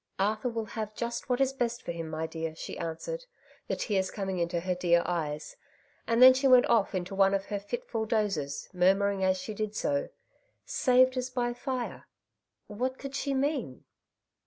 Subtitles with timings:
[0.01, 3.25] '^^ Arthur will have just what is best for him, my dear/ she answered,
[3.67, 5.57] the tears coming into her dear eyes;
[6.07, 9.75] and then she went oflf into one of her fitful dozes, murmuring as she did
[9.75, 10.09] so, ^
[10.65, 12.07] Saved as by fire.'
[12.65, 13.83] What could she mean